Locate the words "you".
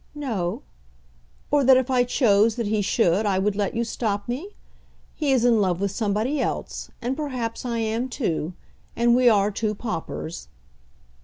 3.75-3.83